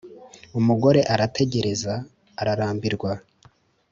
[0.59, 1.93] Umugore arategereza,
[2.41, 3.11] ararambirwa